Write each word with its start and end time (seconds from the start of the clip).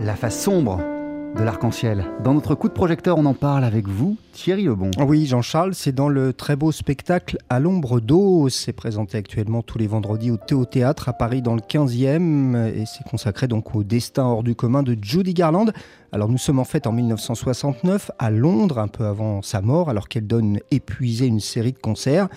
la 0.00 0.14
face 0.14 0.42
sombre 0.42 0.80
de 1.36 1.42
l'arc-en-ciel. 1.42 2.04
Dans 2.24 2.32
notre 2.32 2.54
coup 2.54 2.68
de 2.68 2.72
projecteur, 2.72 3.18
on 3.18 3.26
en 3.26 3.34
parle 3.34 3.64
avec 3.64 3.88
vous, 3.88 4.16
Thierry 4.32 4.64
Lebon. 4.64 4.90
Oui, 4.98 5.26
Jean-Charles, 5.26 5.74
c'est 5.74 5.92
dans 5.92 6.08
le 6.08 6.32
très 6.32 6.56
beau 6.56 6.72
spectacle 6.72 7.36
À 7.50 7.60
l'ombre 7.60 8.00
d'eau. 8.00 8.48
C'est 8.48 8.72
présenté 8.72 9.18
actuellement 9.18 9.62
tous 9.62 9.78
les 9.78 9.86
vendredis 9.86 10.30
au 10.30 10.38
Théo 10.38 10.64
Théâtre 10.64 11.08
à 11.08 11.12
Paris 11.12 11.42
dans 11.42 11.54
le 11.54 11.60
15e 11.60 12.56
et 12.74 12.84
c'est 12.86 13.06
consacré 13.08 13.48
donc 13.48 13.74
au 13.74 13.84
destin 13.84 14.24
hors 14.24 14.42
du 14.42 14.54
commun 14.54 14.82
de 14.82 14.96
Judy 15.00 15.34
Garland. 15.34 15.72
Alors 16.16 16.30
nous 16.30 16.38
sommes 16.38 16.60
en 16.60 16.64
fait 16.64 16.86
en 16.86 16.92
1969 16.92 18.10
à 18.18 18.30
Londres, 18.30 18.78
un 18.78 18.88
peu 18.88 19.04
avant 19.04 19.42
sa 19.42 19.60
mort, 19.60 19.90
alors 19.90 20.08
qu'elle 20.08 20.26
donne 20.26 20.60
épuisée 20.70 21.26
une 21.26 21.40
série 21.40 21.72
de 21.72 21.78
concerts. 21.78 22.28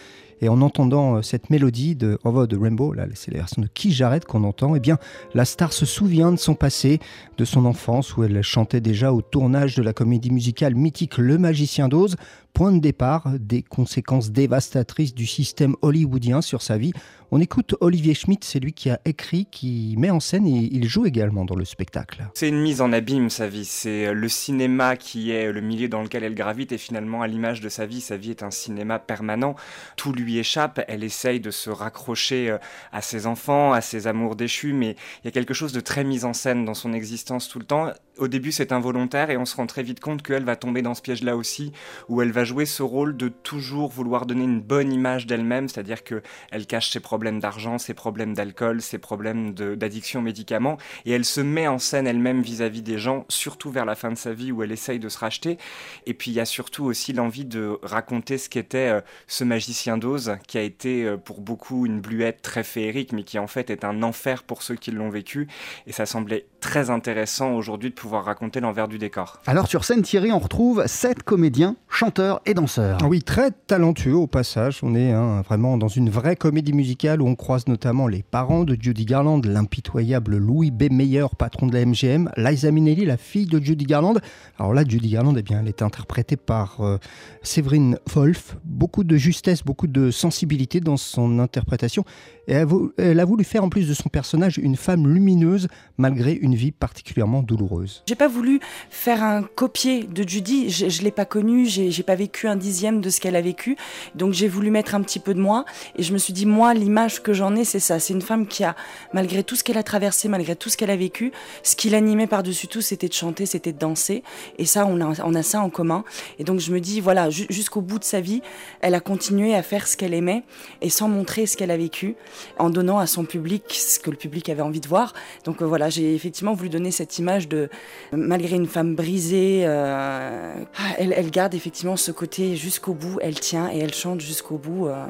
Et 0.42 0.50
en 0.50 0.60
entendant 0.62 1.16
euh, 1.16 1.22
cette 1.22 1.50
mélodie 1.50 1.96
de 1.96 2.20
Over 2.26 2.46
the 2.50 2.58
Rainbow, 2.60 2.92
là, 2.92 3.06
c'est 3.14 3.32
la 3.32 3.38
version 3.38 3.62
de 3.62 3.70
Qui 3.74 3.94
j'arrête 3.94 4.26
qu'on 4.26 4.44
entend, 4.44 4.76
eh 4.76 4.82
bien, 4.82 4.98
la 5.34 5.46
star 5.46 5.72
se 5.72 5.86
souvient 5.86 6.34
de 6.34 6.38
son 6.38 6.56
passé, 6.56 7.00
de 7.38 7.46
son 7.46 7.64
enfance 7.64 8.18
où 8.18 8.24
elle 8.26 8.42
chantait 8.42 8.82
déjà 8.82 9.14
au 9.14 9.22
tournage 9.22 9.76
de 9.76 9.82
la 9.82 9.94
comédie 9.94 10.32
musicale 10.32 10.76
mythique 10.76 11.18
Le 11.18 11.38
Magicien 11.38 11.88
d'Oz, 11.88 12.18
point 12.60 12.74
de 12.74 12.80
départ 12.80 13.30
des 13.40 13.64
conséquences 13.64 14.32
dévastatrices 14.32 15.16
du 15.16 15.26
système 15.26 15.78
hollywoodien 15.82 16.42
sur 16.42 16.62
sa 16.62 16.78
vie. 16.78 16.92
On 17.32 17.40
écoute 17.40 17.76
Olivier 17.80 18.14
Schmitt, 18.14 18.44
c'est 18.44 18.60
lui 18.60 18.74
qui 18.74 18.90
a 18.90 19.00
écrit, 19.06 19.46
qui 19.46 19.96
met 19.98 20.10
en 20.10 20.20
scène 20.20 20.46
et 20.46 20.68
il 20.70 20.86
joue 20.90 21.06
également 21.06 21.46
dans 21.46 21.56
le 21.56 21.64
spectacle. 21.64 22.28
C'est 22.34 22.50
une 22.50 22.60
mise 22.60 22.82
en 22.82 22.92
abîme 22.92 23.30
sa 23.30 23.48
vie, 23.48 23.64
c'est 23.64 24.14
le 24.14 24.28
cinéma 24.28 24.98
qui 24.98 25.32
est 25.32 25.54
le 25.54 25.62
milieu 25.62 25.88
dans 25.88 26.02
lequel 26.02 26.26
elle 26.26 26.36
gravite 26.36 26.74
et 26.74 26.78
finalement 26.78 27.22
à 27.22 27.28
l'image 27.28 27.62
de 27.62 27.70
sa 27.70 27.86
vie, 27.86 28.02
sa 28.02 28.18
vie 28.18 28.32
est 28.32 28.44
un 28.44 28.52
cinéma 28.52 29.00
permanent, 29.00 29.56
tout 29.96 30.12
lui 30.12 30.38
échappe, 30.38 30.82
elle 30.90 31.06
essaye 31.06 31.40
de 31.40 31.52
se 31.52 31.70
raccrocher 31.70 32.50
euh, 32.50 32.58
à 32.92 33.02
ses 33.02 33.26
enfants, 33.26 33.72
à 33.72 33.80
ses 33.80 34.08
amours 34.08 34.36
déchus, 34.36 34.74
mais 34.74 34.98
il 35.24 35.26
y 35.26 35.28
a 35.30 35.32
quelque 35.32 35.54
chose 35.54 35.72
de 35.72 35.80
très 35.80 36.04
mise 36.04 36.26
en 36.26 36.34
scène 36.34 36.66
dans 36.66 36.74
son 36.74 36.92
existence 36.92 37.48
tout 37.48 37.60
le 37.60 37.66
temps. 37.66 37.94
Au 38.20 38.28
début 38.28 38.52
c'est 38.52 38.74
involontaire 38.74 39.30
et 39.30 39.38
on 39.38 39.46
se 39.46 39.56
rend 39.56 39.66
très 39.66 39.82
vite 39.82 40.02
compte 40.02 40.22
qu'elle 40.22 40.44
va 40.44 40.58
tomber 40.58 40.82
dans 40.82 40.94
ce 40.94 41.02
piège-là 41.02 41.38
aussi, 41.38 41.72
où 42.10 42.22
elle 42.22 42.34
va 42.34 42.44
jouer 42.44 42.66
ce 42.66 42.84
rôle 42.84 43.16
de 43.16 43.30
toujours 43.30 43.90
vouloir 43.90 44.26
donner 44.26 44.44
une 44.44 44.60
bonne 44.60 44.92
image 44.92 45.26
d'elle-même, 45.26 45.70
c'est-à-dire 45.70 46.04
qu'elle 46.04 46.66
cache 46.68 46.92
ses 46.92 47.00
problèmes 47.00 47.40
d'argent, 47.40 47.78
ses 47.78 47.94
problèmes 47.94 48.34
d'alcool, 48.34 48.82
ses 48.82 48.98
problèmes 48.98 49.54
d'addiction 49.54 50.20
aux 50.20 50.24
médicaments, 50.24 50.78
et 51.06 51.12
elle 51.12 51.24
se 51.24 51.40
met 51.40 51.68
en 51.68 51.80
scène 51.80 52.08
elle-même 52.08 52.42
vis-à-vis 52.42 52.82
des 52.82 52.98
gens, 52.98 53.26
surtout 53.30 53.72
vers 53.72 53.86
la 53.86 53.96
fin 53.96 54.12
de 54.12 54.18
sa 54.18 54.34
vie 54.34 54.52
où 54.52 54.64
elle 54.64 54.74
essaye 54.74 55.00
de 55.00 55.08
se 55.08 55.18
racheter. 55.18 55.58
Et 56.06 56.14
puis 56.14 56.32
il 56.32 56.34
y 56.34 56.42
a 56.42 56.46
surtout 56.46 56.84
aussi 56.84 57.14
l'envie 57.14 57.46
de 57.46 57.80
raconter 57.84 58.38
ce 58.38 58.50
qu'était 58.50 58.90
euh, 58.90 59.02
ce 59.28 59.46
magicien 59.46 59.98
d'Oz, 59.98 60.38
qui 60.46 60.58
a 60.58 60.62
été 60.62 61.06
euh, 61.06 61.16
pour 61.16 61.40
beaucoup 61.40 61.86
une 61.86 62.02
bluette 62.02 62.42
très 62.42 62.64
féerique, 62.64 63.14
mais 63.14 63.24
qui 63.24 63.40
en 63.40 63.48
fait 63.48 63.70
est 63.70 63.86
un 63.86 64.04
enfer 64.04 64.44
pour 64.44 64.62
ceux 64.62 64.76
qui 64.76 64.92
l'ont 64.92 65.10
vécu. 65.10 65.48
Et 65.88 65.94
ça 65.94 66.06
semblait 66.06 66.48
très 66.60 66.90
intéressant 66.90 67.54
aujourd'hui 67.54 67.90
de 67.90 67.96
pouvoir 67.96 68.09
raconter 68.18 68.60
l'envers 68.60 68.88
du 68.88 68.98
décor. 68.98 69.40
Alors 69.46 69.68
sur 69.68 69.86
scène, 69.86 70.02
Thierry, 70.02 70.32
on 70.32 70.40
retrouve 70.40 70.84
sept 70.88 71.24
comédiens, 71.24 71.76
chanteurs 71.88 72.42
et 72.46 72.54
danseurs. 72.54 72.98
Oui, 73.08 73.22
très 73.22 73.52
talentueux 73.52 74.16
au 74.16 74.28
passage. 74.28 74.80
On 74.84 74.96
est 74.96 75.12
hein, 75.12 75.42
vraiment 75.42 75.78
dans 75.78 75.88
une 75.88 76.10
vraie 76.10 76.36
comédie 76.36 76.74
musicale 76.74 77.22
où 77.22 77.28
on 77.28 77.36
croise 77.36 77.68
notamment 77.68 78.08
les 78.08 78.24
parents 78.24 78.64
de 78.64 78.78
Judy 78.80 79.06
Garland, 79.06 79.42
l'impitoyable 79.46 80.38
Louis 80.38 80.72
B. 80.72 80.92
Meyer, 80.92 81.28
patron 81.38 81.68
de 81.68 81.74
la 81.74 81.86
MGM, 81.86 82.32
Liza 82.38 82.72
Minnelli, 82.72 83.06
la 83.06 83.18
fille 83.18 83.46
de 83.46 83.60
Judy 83.60 83.86
Garland. 83.86 84.20
Alors 84.58 84.74
là, 84.74 84.84
Judy 84.88 85.10
Garland, 85.10 85.36
eh 85.38 85.42
bien, 85.42 85.60
elle 85.62 85.68
est 85.68 85.82
interprétée 85.82 86.38
par 86.38 86.82
euh, 86.82 86.98
Séverine 87.44 87.98
Wolf. 88.14 88.58
Beaucoup 88.66 89.04
de 89.04 89.18
justesse, 89.18 89.64
beaucoup 89.64 89.88
de 89.88 90.12
sensibilité 90.12 90.80
dans 90.80 90.98
son 90.98 91.40
interprétation. 91.40 92.04
Et 92.48 92.54
elle 92.98 93.20
a 93.20 93.26
voulu 93.26 93.44
faire 93.44 93.64
en 93.64 93.70
plus 93.70 93.88
de 93.88 93.94
son 93.94 94.10
personnage 94.10 94.58
une 94.58 94.76
femme 94.76 95.08
lumineuse 95.08 95.68
malgré 95.98 96.34
une 96.34 96.56
vie 96.56 96.72
particulièrement 96.72 97.44
douloureuse. 97.44 97.99
J'ai 98.06 98.16
pas 98.16 98.28
voulu 98.28 98.60
faire 98.90 99.24
un 99.24 99.44
copier 99.44 100.04
de 100.04 100.28
Judy. 100.28 100.70
Je, 100.70 100.90
je 100.90 101.02
l'ai 101.02 101.12
pas 101.12 101.26
connue, 101.26 101.66
j'ai 101.66 102.04
pas 102.04 102.16
vécu 102.16 102.48
un 102.48 102.56
dixième 102.56 103.02
de 103.02 103.10
ce 103.10 103.20
qu'elle 103.20 103.36
a 103.36 103.42
vécu. 103.42 103.78
Donc 104.16 104.34
j'ai 104.34 104.48
voulu 104.48 104.72
mettre 104.72 104.96
un 104.96 105.02
petit 105.02 105.20
peu 105.20 105.34
de 105.34 105.40
moi 105.40 105.66
et 105.96 106.04
je 106.04 106.14
me 106.14 106.18
suis 106.18 106.34
dit 106.34 106.46
moi 106.46 106.74
l'image 106.74 107.22
que 107.22 107.34
j'en 107.34 107.56
ai 107.56 107.64
c'est 107.64 107.80
ça. 107.80 108.00
C'est 108.00 108.14
une 108.14 108.22
femme 108.22 108.48
qui 108.48 108.64
a 108.64 108.76
malgré 109.14 109.44
tout 109.44 109.56
ce 109.56 109.64
qu'elle 109.64 109.78
a 109.78 109.84
traversé, 109.84 110.28
malgré 110.28 110.56
tout 110.56 110.70
ce 110.70 110.78
qu'elle 110.78 110.90
a 110.90 110.96
vécu, 110.96 111.32
ce 111.64 111.76
qui 111.76 111.90
l'animait 111.90 112.28
par-dessus 112.28 112.68
tout 112.68 112.82
c'était 112.82 113.08
de 113.08 113.14
chanter, 113.14 113.46
c'était 113.46 113.74
de 113.74 113.78
danser. 113.78 114.24
Et 114.58 114.66
ça 114.66 114.86
on 114.86 115.02
a, 115.02 115.22
on 115.24 115.36
a 115.36 115.44
ça 115.44 115.62
en 115.62 115.70
commun. 115.70 116.04
Et 116.40 116.44
donc 116.44 116.60
je 116.60 116.72
me 116.72 116.80
dis 116.80 117.02
voilà 117.02 117.30
jusqu'au 117.30 117.82
bout 117.82 118.00
de 118.00 118.04
sa 118.04 118.22
vie, 118.22 118.42
elle 118.82 118.96
a 118.96 119.00
continué 119.00 119.56
à 119.56 119.64
faire 119.64 119.88
ce 119.88 119.98
qu'elle 119.98 120.14
aimait 120.14 120.44
et 120.82 120.90
sans 120.90 121.08
montrer 121.08 121.46
ce 121.46 121.58
qu'elle 121.58 121.72
a 121.72 121.78
vécu 121.78 122.16
en 122.58 122.70
donnant 122.70 123.00
à 123.00 123.08
son 123.08 123.24
public 123.24 123.64
ce 123.70 124.00
que 124.00 124.10
le 124.10 124.18
public 124.18 124.50
avait 124.50 124.62
envie 124.62 124.80
de 124.80 124.88
voir. 124.88 125.14
Donc 125.46 125.62
euh, 125.62 125.66
voilà, 125.66 125.90
j'ai 125.90 126.16
effectivement 126.16 126.54
voulu 126.54 126.70
donner 126.70 126.92
cette 126.92 127.18
image 127.20 127.48
de, 127.48 127.70
malgré 128.12 128.56
une 128.56 128.68
femme 128.68 128.96
brisée, 128.96 129.64
euh, 129.66 130.54
ah, 130.78 130.84
elle, 130.98 131.14
elle, 131.16 131.32
garde 131.32 131.54
effectivement 131.54 131.96
ce 131.96 132.12
côté 132.12 132.56
jusqu'au 132.56 132.94
bout, 132.94 133.20
elle 133.22 133.40
tient 133.40 133.70
et 133.72 133.80
elle 133.80 133.94
chante 133.94 134.22
jusqu'au 134.22 134.58
bout. 134.58 134.88
Euh, 134.88 135.06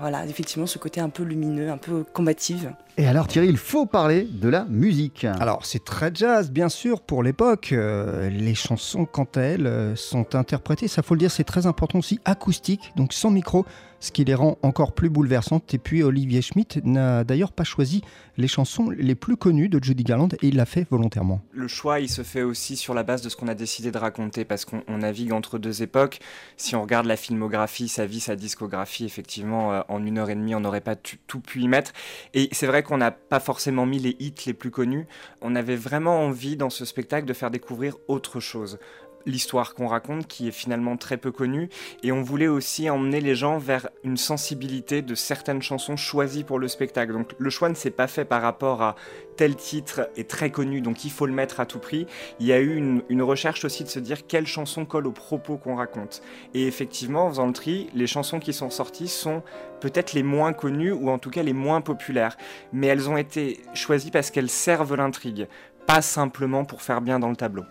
voilà, 0.00 0.24
effectivement 0.26 0.66
ce 0.66 0.78
côté 0.78 1.00
un 1.00 1.08
peu 1.08 1.22
lumineux, 1.22 1.70
un 1.70 1.78
peu 1.78 2.04
combative. 2.12 2.72
Et 2.96 3.06
alors 3.06 3.26
Thierry, 3.26 3.48
il 3.48 3.56
faut 3.56 3.86
parler 3.86 4.28
de 4.30 4.48
la 4.48 4.64
musique. 4.66 5.24
Alors 5.24 5.66
c'est 5.66 5.84
très 5.84 6.12
jazz 6.14 6.50
bien 6.50 6.68
sûr 6.68 7.00
pour 7.00 7.22
l'époque. 7.22 7.74
les 7.74 8.54
chansons 8.54 9.04
quant 9.04 9.26
à 9.34 9.40
elles 9.40 9.92
sont 9.96 10.36
interprétées, 10.36 10.86
ça 10.86 11.02
faut 11.02 11.14
le 11.14 11.20
dire, 11.20 11.30
c'est 11.30 11.44
très 11.44 11.66
important 11.66 11.98
aussi, 11.98 12.20
acoustique, 12.24 12.92
donc 12.96 13.12
sans 13.12 13.30
micro 13.30 13.66
ce 14.04 14.12
qui 14.12 14.24
les 14.24 14.34
rend 14.34 14.58
encore 14.62 14.92
plus 14.92 15.08
bouleversantes. 15.08 15.72
Et 15.72 15.78
puis 15.78 16.02
Olivier 16.02 16.42
Schmitt 16.42 16.78
n'a 16.84 17.24
d'ailleurs 17.24 17.52
pas 17.52 17.64
choisi 17.64 18.02
les 18.36 18.48
chansons 18.48 18.90
les 18.90 19.14
plus 19.14 19.36
connues 19.36 19.68
de 19.68 19.82
Judy 19.82 20.04
Garland 20.04 20.28
et 20.42 20.48
il 20.48 20.56
l'a 20.56 20.66
fait 20.66 20.86
volontairement. 20.90 21.40
Le 21.52 21.68
choix, 21.68 22.00
il 22.00 22.08
se 22.08 22.22
fait 22.22 22.42
aussi 22.42 22.76
sur 22.76 22.92
la 22.92 23.02
base 23.02 23.22
de 23.22 23.28
ce 23.28 23.36
qu'on 23.36 23.48
a 23.48 23.54
décidé 23.54 23.90
de 23.90 23.98
raconter 23.98 24.44
parce 24.44 24.64
qu'on 24.64 24.82
navigue 24.98 25.32
entre 25.32 25.58
deux 25.58 25.82
époques. 25.82 26.20
Si 26.56 26.76
on 26.76 26.82
regarde 26.82 27.06
la 27.06 27.16
filmographie, 27.16 27.88
sa 27.88 28.04
vie, 28.04 28.20
sa 28.20 28.36
discographie, 28.36 29.04
effectivement, 29.04 29.72
euh, 29.72 29.80
en 29.88 30.04
une 30.04 30.18
heure 30.18 30.30
et 30.30 30.34
demie, 30.34 30.54
on 30.54 30.60
n'aurait 30.60 30.80
pas 30.80 30.96
tout 30.96 31.40
pu 31.40 31.62
y 31.62 31.68
mettre. 31.68 31.92
Et 32.34 32.48
c'est 32.52 32.66
vrai 32.66 32.82
qu'on 32.82 32.98
n'a 32.98 33.10
pas 33.10 33.40
forcément 33.40 33.86
mis 33.86 33.98
les 33.98 34.16
hits 34.18 34.34
les 34.46 34.54
plus 34.54 34.70
connus. 34.70 35.06
On 35.40 35.56
avait 35.56 35.76
vraiment 35.76 36.20
envie 36.20 36.56
dans 36.56 36.70
ce 36.70 36.84
spectacle 36.84 37.26
de 37.26 37.32
faire 37.32 37.50
découvrir 37.50 37.96
autre 38.08 38.40
chose 38.40 38.78
l'histoire 39.26 39.74
qu'on 39.74 39.86
raconte 39.86 40.26
qui 40.26 40.48
est 40.48 40.52
finalement 40.52 40.96
très 40.96 41.16
peu 41.16 41.32
connue 41.32 41.68
et 42.02 42.12
on 42.12 42.22
voulait 42.22 42.48
aussi 42.48 42.90
emmener 42.90 43.20
les 43.20 43.34
gens 43.34 43.58
vers 43.58 43.88
une 44.02 44.16
sensibilité 44.16 45.02
de 45.02 45.14
certaines 45.14 45.62
chansons 45.62 45.96
choisies 45.96 46.44
pour 46.44 46.58
le 46.58 46.68
spectacle. 46.68 47.12
Donc 47.12 47.34
le 47.38 47.50
choix 47.50 47.68
ne 47.68 47.74
s'est 47.74 47.90
pas 47.90 48.06
fait 48.06 48.24
par 48.24 48.42
rapport 48.42 48.82
à 48.82 48.96
tel 49.36 49.56
titre 49.56 50.08
est 50.16 50.30
très 50.30 50.50
connu 50.50 50.80
donc 50.80 51.04
il 51.04 51.10
faut 51.10 51.26
le 51.26 51.32
mettre 51.32 51.60
à 51.60 51.66
tout 51.66 51.78
prix. 51.78 52.06
Il 52.40 52.46
y 52.46 52.52
a 52.52 52.60
eu 52.60 52.76
une, 52.76 53.22
recherche 53.22 53.64
aussi 53.64 53.84
de 53.84 53.88
se 53.88 53.98
dire 53.98 54.26
quelle 54.26 54.46
chanson 54.46 54.84
colle 54.84 55.06
aux 55.06 55.12
propos 55.12 55.56
qu'on 55.56 55.76
raconte. 55.76 56.22
Et 56.52 56.66
effectivement 56.66 57.26
en 57.26 57.30
faisant 57.30 57.46
le 57.46 57.52
tri, 57.52 57.88
les 57.94 58.06
chansons 58.06 58.38
qui 58.38 58.52
sont 58.52 58.70
sorties 58.70 59.08
sont 59.08 59.42
peut-être 59.80 60.12
les 60.12 60.22
moins 60.22 60.52
connues 60.52 60.92
ou 60.92 61.08
en 61.10 61.18
tout 61.18 61.30
cas 61.30 61.42
les 61.42 61.54
moins 61.54 61.80
populaires. 61.80 62.36
Mais 62.72 62.88
elles 62.88 63.08
ont 63.08 63.16
été 63.16 63.60
choisies 63.72 64.10
parce 64.10 64.30
qu'elles 64.30 64.50
servent 64.50 64.94
l'intrigue, 64.94 65.48
pas 65.86 66.02
simplement 66.02 66.64
pour 66.64 66.82
faire 66.82 67.00
bien 67.00 67.18
dans 67.18 67.30
le 67.30 67.36
tableau. 67.36 67.64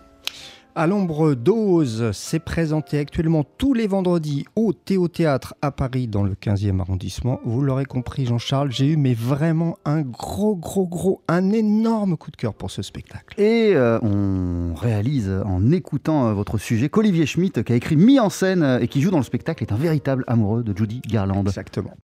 À 0.76 0.88
l'ombre 0.88 1.34
d'Ose, 1.34 2.10
c'est 2.12 2.40
présenté 2.40 2.98
actuellement 2.98 3.44
tous 3.44 3.74
les 3.74 3.86
vendredis 3.86 4.44
au 4.56 4.72
Théo 4.72 5.06
Théâtre 5.06 5.54
à 5.62 5.70
Paris 5.70 6.08
dans 6.08 6.24
le 6.24 6.34
15e 6.34 6.80
arrondissement. 6.80 7.40
Vous 7.44 7.60
l'aurez 7.60 7.84
compris 7.84 8.26
Jean-Charles, 8.26 8.72
j'ai 8.72 8.86
eu 8.86 8.96
mais 8.96 9.14
vraiment 9.14 9.78
un 9.84 10.02
gros 10.02 10.56
gros 10.56 10.88
gros, 10.88 11.22
un 11.28 11.52
énorme 11.52 12.16
coup 12.16 12.32
de 12.32 12.36
cœur 12.36 12.54
pour 12.54 12.72
ce 12.72 12.82
spectacle. 12.82 13.40
Et 13.40 13.70
euh, 13.76 14.00
on 14.02 14.74
réalise 14.74 15.30
en 15.46 15.70
écoutant 15.70 16.26
euh, 16.26 16.32
votre 16.32 16.58
sujet 16.58 16.88
qu'Olivier 16.88 17.26
Schmitt, 17.26 17.62
qui 17.62 17.72
a 17.72 17.76
écrit 17.76 17.94
Mis 17.94 18.18
en 18.18 18.28
scène 18.28 18.80
et 18.80 18.88
qui 18.88 19.00
joue 19.00 19.12
dans 19.12 19.18
le 19.18 19.22
spectacle, 19.22 19.62
est 19.62 19.70
un 19.70 19.76
véritable 19.76 20.24
amoureux 20.26 20.64
de 20.64 20.76
Judy 20.76 21.02
Garland. 21.06 21.46
Exactement. 21.46 21.92